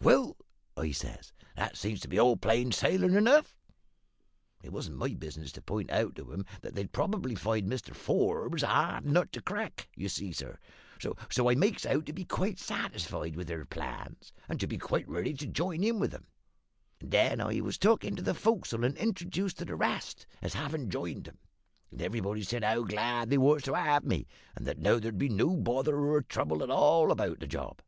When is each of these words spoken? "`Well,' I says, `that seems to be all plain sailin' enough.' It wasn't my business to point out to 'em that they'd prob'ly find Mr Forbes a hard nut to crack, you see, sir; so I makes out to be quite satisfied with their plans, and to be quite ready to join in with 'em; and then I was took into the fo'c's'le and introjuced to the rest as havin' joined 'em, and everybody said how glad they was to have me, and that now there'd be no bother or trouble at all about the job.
"`Well,' 0.00 0.36
I 0.76 0.92
says, 0.92 1.32
`that 1.58 1.74
seems 1.74 1.98
to 2.02 2.06
be 2.06 2.16
all 2.16 2.36
plain 2.36 2.70
sailin' 2.70 3.16
enough.' 3.16 3.56
It 4.62 4.72
wasn't 4.72 4.98
my 4.98 5.14
business 5.14 5.50
to 5.50 5.62
point 5.62 5.90
out 5.90 6.14
to 6.14 6.32
'em 6.32 6.46
that 6.60 6.76
they'd 6.76 6.92
prob'ly 6.92 7.34
find 7.34 7.68
Mr 7.68 7.92
Forbes 7.92 8.62
a 8.62 8.68
hard 8.68 9.04
nut 9.04 9.32
to 9.32 9.42
crack, 9.42 9.88
you 9.96 10.08
see, 10.08 10.30
sir; 10.30 10.58
so 11.28 11.50
I 11.50 11.56
makes 11.56 11.84
out 11.84 12.06
to 12.06 12.12
be 12.12 12.24
quite 12.24 12.60
satisfied 12.60 13.34
with 13.34 13.48
their 13.48 13.64
plans, 13.64 14.32
and 14.48 14.60
to 14.60 14.68
be 14.68 14.78
quite 14.78 15.08
ready 15.08 15.34
to 15.34 15.46
join 15.48 15.82
in 15.82 15.98
with 15.98 16.14
'em; 16.14 16.28
and 17.00 17.10
then 17.10 17.40
I 17.40 17.60
was 17.60 17.76
took 17.76 18.04
into 18.04 18.22
the 18.22 18.32
fo'c's'le 18.34 18.84
and 18.86 18.94
introjuced 18.96 19.54
to 19.56 19.64
the 19.64 19.74
rest 19.74 20.24
as 20.40 20.54
havin' 20.54 20.88
joined 20.88 21.26
'em, 21.26 21.38
and 21.90 22.00
everybody 22.00 22.44
said 22.44 22.62
how 22.62 22.84
glad 22.84 23.28
they 23.28 23.38
was 23.38 23.64
to 23.64 23.74
have 23.74 24.04
me, 24.04 24.28
and 24.54 24.66
that 24.68 24.78
now 24.78 25.00
there'd 25.00 25.18
be 25.18 25.28
no 25.28 25.56
bother 25.56 25.96
or 25.98 26.22
trouble 26.22 26.62
at 26.62 26.70
all 26.70 27.10
about 27.10 27.40
the 27.40 27.48
job. 27.48 27.82